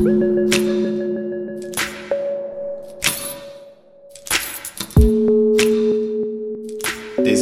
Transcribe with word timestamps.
Des 0.00 0.06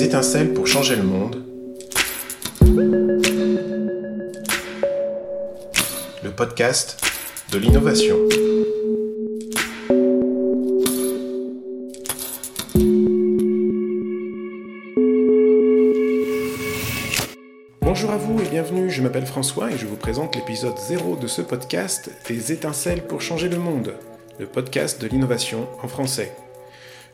étincelles 0.03 0.53
pour 0.55 0.67
changer 0.67 0.97
le 0.97 1.05
monde. 1.05 1.45
Le 6.25 6.31
podcast 6.31 7.01
de 7.53 7.59
l'innovation. 7.59 8.17
Bonjour 17.91 18.11
à 18.11 18.19
vous 18.19 18.39
et 18.39 18.49
bienvenue, 18.51 18.91
je 18.91 19.01
m'appelle 19.01 19.25
François 19.25 19.73
et 19.73 19.79
je 19.79 19.87
vous 19.87 19.97
présente 19.97 20.37
l'épisode 20.37 20.77
0 20.77 21.17
de 21.17 21.27
ce 21.27 21.41
podcast 21.41 22.11
Des 22.27 22.53
étincelles 22.53 23.07
pour 23.07 23.23
changer 23.23 23.49
le 23.49 23.57
monde, 23.57 23.95
le 24.39 24.45
podcast 24.45 25.01
de 25.01 25.07
l'innovation 25.07 25.67
en 25.83 25.89
français. 25.89 26.37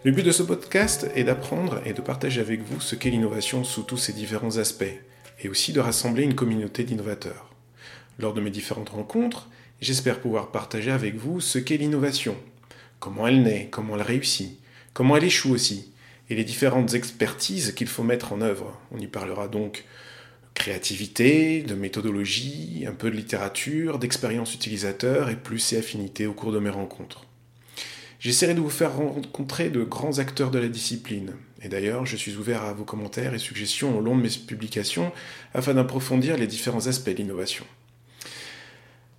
Le 0.02 0.10
but 0.10 0.24
de 0.24 0.32
ce 0.32 0.42
podcast 0.42 1.08
est 1.14 1.22
d'apprendre 1.22 1.80
et 1.86 1.92
de 1.92 2.00
partager 2.00 2.40
avec 2.40 2.60
vous 2.60 2.80
ce 2.80 2.96
qu'est 2.96 3.10
l'innovation 3.10 3.62
sous 3.62 3.84
tous 3.84 3.98
ses 3.98 4.12
différents 4.12 4.56
aspects, 4.56 4.98
et 5.44 5.48
aussi 5.48 5.72
de 5.72 5.78
rassembler 5.78 6.24
une 6.24 6.34
communauté 6.34 6.82
d'innovateurs. 6.82 7.54
Lors 8.18 8.34
de 8.34 8.40
mes 8.40 8.50
différentes 8.50 8.88
rencontres, 8.88 9.48
j'espère 9.80 10.18
pouvoir 10.18 10.50
partager 10.50 10.90
avec 10.90 11.14
vous 11.14 11.40
ce 11.40 11.60
qu'est 11.60 11.76
l'innovation, 11.76 12.36
comment 12.98 13.28
elle 13.28 13.44
naît, 13.44 13.68
comment 13.70 13.94
elle 13.94 14.02
réussit, 14.02 14.58
comment 14.92 15.16
elle 15.16 15.22
échoue 15.22 15.52
aussi, 15.52 15.92
et 16.30 16.34
les 16.34 16.42
différentes 16.42 16.94
expertises 16.94 17.74
qu'il 17.76 17.86
faut 17.86 18.02
mettre 18.02 18.32
en 18.32 18.40
œuvre. 18.40 18.76
On 18.90 18.98
y 18.98 19.06
parlera 19.06 19.46
donc 19.46 19.84
créativité, 20.54 21.62
de 21.62 21.74
méthodologie, 21.74 22.84
un 22.88 22.92
peu 22.92 23.10
de 23.10 23.16
littérature, 23.16 23.98
d'expérience 23.98 24.54
utilisateur 24.54 25.28
et 25.28 25.36
plus 25.36 25.72
et 25.72 25.78
affinités 25.78 26.26
au 26.26 26.32
cours 26.32 26.52
de 26.52 26.58
mes 26.58 26.70
rencontres. 26.70 27.26
J'essaierai 28.20 28.54
de 28.54 28.60
vous 28.60 28.70
faire 28.70 28.96
rencontrer 28.96 29.68
de 29.68 29.82
grands 29.82 30.18
acteurs 30.18 30.50
de 30.50 30.58
la 30.58 30.68
discipline. 30.68 31.34
Et 31.60 31.68
d'ailleurs, 31.68 32.06
je 32.06 32.16
suis 32.16 32.36
ouvert 32.36 32.62
à 32.62 32.72
vos 32.72 32.84
commentaires 32.84 33.34
et 33.34 33.38
suggestions 33.38 33.98
au 33.98 34.00
long 34.00 34.16
de 34.16 34.22
mes 34.22 34.30
publications 34.30 35.12
afin 35.52 35.74
d'approfondir 35.74 36.38
les 36.38 36.46
différents 36.46 36.86
aspects 36.86 37.10
de 37.10 37.16
l'innovation. 37.16 37.66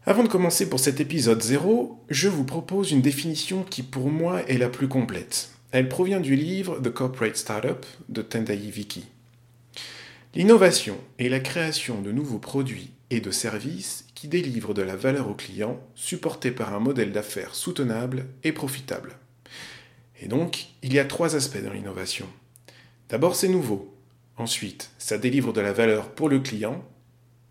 Avant 0.07 0.23
de 0.23 0.27
commencer 0.27 0.69
pour 0.69 0.79
cet 0.79 0.99
épisode 0.99 1.41
0, 1.41 2.03
je 2.09 2.29
vous 2.29 2.45
propose 2.45 2.91
une 2.91 3.01
définition 3.01 3.63
qui 3.63 3.83
pour 3.83 4.09
moi 4.09 4.47
est 4.47 4.57
la 4.57 4.69
plus 4.69 4.87
complète. 4.87 5.49
Elle 5.71 5.89
provient 5.89 6.19
du 6.19 6.35
livre 6.35 6.79
The 6.81 6.89
Corporate 6.89 7.37
Startup 7.37 7.85
de 8.09 8.21
Tendai 8.21 8.55
Viki. 8.55 9.03
L'innovation 10.35 10.97
est 11.17 11.29
la 11.29 11.39
création 11.39 12.01
de 12.01 12.11
nouveaux 12.11 12.39
produits 12.39 12.91
et 13.09 13.21
de 13.21 13.31
services 13.31 14.05
qui 14.15 14.27
délivrent 14.27 14.73
de 14.73 14.81
la 14.81 14.97
valeur 14.97 15.29
aux 15.29 15.33
clients 15.33 15.79
supportés 15.95 16.51
par 16.51 16.73
un 16.73 16.81
modèle 16.81 17.13
d'affaires 17.13 17.55
soutenable 17.55 18.25
et 18.43 18.51
profitable. 18.51 19.17
Et 20.19 20.27
donc, 20.27 20.65
il 20.83 20.93
y 20.93 20.99
a 20.99 21.05
trois 21.05 21.37
aspects 21.37 21.63
dans 21.63 21.71
l'innovation. 21.71 22.27
D'abord, 23.07 23.37
c'est 23.37 23.47
nouveau. 23.47 23.95
Ensuite, 24.35 24.91
ça 24.97 25.17
délivre 25.17 25.53
de 25.53 25.61
la 25.61 25.71
valeur 25.71 26.09
pour 26.09 26.27
le 26.27 26.41
client. 26.41 26.83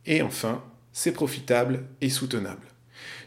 Et 0.04 0.20
enfin, 0.20 0.62
c'est 0.92 1.12
profitable 1.12 1.84
et 2.02 2.10
soutenable. 2.10 2.66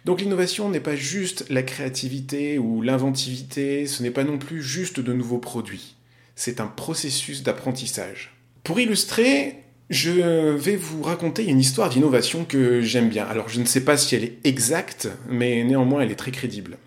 Donc 0.06 0.22
l'innovation 0.22 0.70
n'est 0.70 0.80
pas 0.80 0.96
juste 0.96 1.50
la 1.50 1.64
créativité 1.64 2.60
ou 2.60 2.84
l'inventivité, 2.84 3.88
ce 3.88 4.04
n'est 4.04 4.12
pas 4.12 4.24
non 4.24 4.38
plus 4.38 4.62
juste 4.62 5.00
de 5.00 5.14
nouveaux 5.14 5.40
produits. 5.40 5.96
C'est 6.36 6.62
un 6.62 6.68
processus 6.68 7.42
d'apprentissage. 7.42 8.37
Pour 8.68 8.82
illustrer, 8.82 9.64
je 9.90 10.12
vais 10.52 10.76
vous 10.76 11.02
raconter 11.02 11.46
une 11.46 11.58
histoire 11.58 11.88
d'innovation 11.88 12.44
que 12.44 12.82
j'aime 12.82 13.08
bien. 13.08 13.24
Alors 13.24 13.48
je 13.48 13.62
ne 13.62 13.66
sais 13.66 13.86
pas 13.86 13.96
si 13.96 14.14
elle 14.14 14.26
est 14.26 14.46
exacte, 14.46 15.08
mais 15.30 15.64
néanmoins 15.64 16.02
elle 16.02 16.12
est 16.12 16.18
très 16.18 16.32
crédible. 16.32 16.78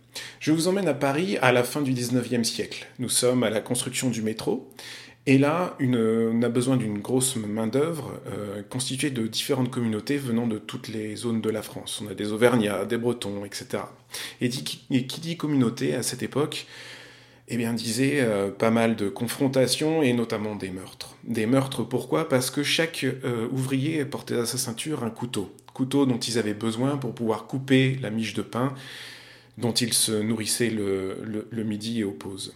Je 0.41 0.53
vous 0.53 0.69
emmène 0.69 0.89
à 0.89 0.93
Paris 0.93 1.39
à 1.41 1.53
la 1.53 1.65
fin 1.65 1.81
du 1.81 1.95
19e 1.95 2.45
siècle. 2.45 2.87
Nous 2.99 3.09
sommes 3.09 3.45
à 3.45 3.49
la 3.49 3.63
construction 3.63 4.11
du 4.11 4.21
métro. 4.21 4.71
Et 5.25 5.39
là, 5.39 5.79
on 5.81 6.43
a 6.43 6.51
besoin 6.51 6.77
d'une 6.77 6.99
grosse 6.99 7.37
main-d'œuvre 7.37 8.13
euh, 8.27 8.63
constituée 8.69 9.09
de 9.09 9.27
différentes 9.27 9.71
communautés 9.71 10.19
venant 10.19 10.47
de 10.47 10.59
toutes 10.59 10.89
les 10.89 11.17
zones 11.17 11.41
de 11.41 11.49
la 11.49 11.63
France. 11.63 12.03
On 12.05 12.11
a 12.11 12.15
des 12.15 12.31
Auvergnats, 12.31 12.85
des 12.85 12.99
Bretons, 12.99 13.47
etc. 13.47 13.85
Et, 14.43 14.51
et 14.91 15.07
qui 15.07 15.21
dit 15.23 15.39
communauté 15.39 15.95
à 15.95 16.03
cette 16.03 16.23
époque 16.23 16.67
eh 17.53 17.57
bien, 17.57 17.73
disait 17.73 18.21
euh, 18.21 18.49
pas 18.49 18.71
mal 18.71 18.95
de 18.95 19.09
confrontations 19.09 20.03
et 20.03 20.13
notamment 20.13 20.55
des 20.55 20.71
meurtres. 20.71 21.17
Des 21.25 21.47
meurtres 21.47 21.83
pourquoi? 21.83 22.29
Parce 22.29 22.49
que 22.49 22.63
chaque 22.63 23.05
euh, 23.05 23.49
ouvrier 23.51 24.05
portait 24.05 24.37
à 24.37 24.47
sa 24.47 24.57
ceinture 24.57 25.03
un 25.03 25.11
couteau. 25.11 25.53
Couteau 25.75 26.07
dont 26.07 26.19
ils 26.19 26.39
avaient 26.39 26.55
besoin 26.55 26.97
pour 26.97 27.13
pouvoir 27.13 27.49
couper 27.49 27.99
la 28.01 28.11
miche 28.11 28.35
de 28.35 28.43
pain 28.43 28.73
dont 29.59 29.73
ils 29.73 29.93
se 29.93 30.13
nourrissaient 30.13 30.71
le, 30.71 31.65
midi 31.65 32.01
et 32.01 32.05
aux 32.05 32.13
pauses. 32.13 32.55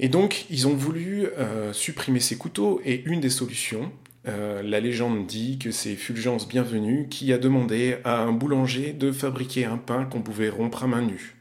Et 0.00 0.08
donc, 0.08 0.46
ils 0.50 0.66
ont 0.66 0.74
voulu 0.74 1.26
euh, 1.38 1.72
supprimer 1.72 2.20
ces 2.20 2.36
couteaux 2.36 2.80
et 2.84 3.02
une 3.04 3.20
des 3.20 3.30
solutions, 3.30 3.92
la 4.24 4.80
légende 4.80 5.24
dit 5.24 5.56
que 5.56 5.70
c'est 5.70 5.94
Fulgence 5.94 6.48
Bienvenue 6.48 7.06
qui 7.08 7.32
a 7.32 7.38
demandé 7.38 7.98
à 8.02 8.22
un 8.22 8.32
boulanger 8.32 8.92
de 8.92 9.12
fabriquer 9.12 9.66
un 9.66 9.76
pain 9.76 10.04
qu'on 10.04 10.20
pouvait 10.20 10.48
rompre 10.48 10.82
à 10.82 10.88
main 10.88 11.02
nue 11.02 11.35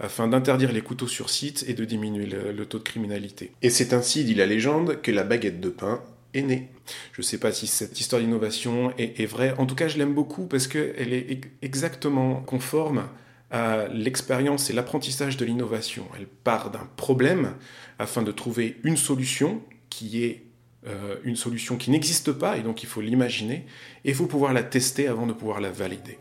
afin 0.00 0.28
d'interdire 0.28 0.72
les 0.72 0.80
couteaux 0.80 1.06
sur 1.06 1.30
site 1.30 1.64
et 1.68 1.74
de 1.74 1.84
diminuer 1.84 2.26
le, 2.26 2.66
taux 2.66 2.78
de 2.78 2.84
criminalité. 2.84 3.52
Et 3.62 3.70
c'est 3.70 3.92
ainsi, 3.92 4.24
dit 4.24 4.34
la 4.34 4.46
légende, 4.46 5.00
que 5.02 5.10
la 5.10 5.24
baguette 5.24 5.60
de 5.60 5.68
pain 5.68 6.02
est 6.34 6.42
née. 6.42 6.68
Je 7.12 7.20
ne 7.20 7.24
sais 7.24 7.38
pas 7.38 7.52
si 7.52 7.66
cette 7.66 8.00
histoire 8.00 8.22
d'innovation 8.22 8.92
est, 8.98 9.26
vraie. 9.26 9.54
En 9.58 9.66
tout 9.66 9.74
cas, 9.74 9.88
je 9.88 9.98
l'aime 9.98 10.14
beaucoup 10.14 10.46
parce 10.46 10.66
qu'elle 10.66 11.12
est 11.12 11.40
exactement 11.62 12.36
conforme 12.36 13.08
à 13.50 13.88
l'expérience 13.88 14.70
et 14.70 14.72
l'apprentissage 14.72 15.36
de 15.36 15.44
l'innovation. 15.44 16.06
Elle 16.16 16.26
part 16.26 16.70
d'un 16.70 16.88
problème 16.96 17.54
afin 17.98 18.22
de 18.22 18.32
trouver 18.32 18.76
une 18.84 18.96
solution 18.96 19.60
qui 19.90 20.24
est 20.24 20.44
euh, 20.86 21.16
une 21.24 21.36
solution 21.36 21.76
qui 21.76 21.90
n'existe 21.90 22.32
pas 22.32 22.56
et 22.56 22.62
donc 22.62 22.82
il 22.82 22.88
faut 22.88 23.02
l'imaginer 23.02 23.66
et 24.04 24.10
il 24.10 24.14
faut 24.14 24.26
pouvoir 24.26 24.54
la 24.54 24.62
tester 24.62 25.08
avant 25.08 25.26
de 25.26 25.34
pouvoir 25.34 25.60
la 25.60 25.70
valider. 25.70 26.16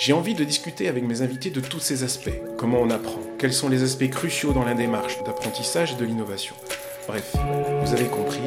J'ai 0.00 0.12
envie 0.12 0.34
de 0.34 0.44
discuter 0.44 0.86
avec 0.86 1.02
mes 1.02 1.22
invités 1.22 1.50
de 1.50 1.58
tous 1.58 1.80
ces 1.80 2.04
aspects. 2.04 2.30
Comment 2.56 2.78
on 2.80 2.88
apprend? 2.88 3.18
Quels 3.36 3.52
sont 3.52 3.68
les 3.68 3.82
aspects 3.82 4.08
cruciaux 4.08 4.52
dans 4.52 4.62
la 4.62 4.74
démarche 4.74 5.20
d'apprentissage 5.24 5.90
et 5.90 5.94
de 5.96 6.04
l'innovation? 6.04 6.54
Bref, 7.08 7.34
vous 7.82 7.92
avez 7.92 8.04
compris, 8.04 8.38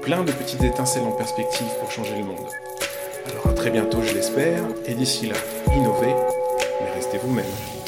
plein 0.00 0.22
de 0.22 0.30
petites 0.30 0.62
étincelles 0.62 1.02
en 1.02 1.10
perspective 1.10 1.66
pour 1.80 1.90
changer 1.90 2.16
le 2.16 2.22
monde. 2.22 2.46
Alors 3.28 3.48
à 3.48 3.52
très 3.52 3.70
bientôt, 3.70 4.00
je 4.00 4.14
l'espère, 4.14 4.62
et 4.86 4.94
d'ici 4.94 5.26
là, 5.26 5.34
innovez, 5.74 6.14
mais 6.80 6.92
restez 6.94 7.18
vous-même. 7.18 7.81